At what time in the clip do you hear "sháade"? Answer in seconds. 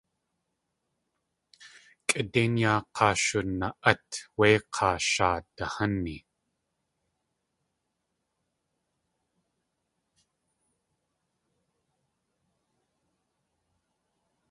5.09-5.65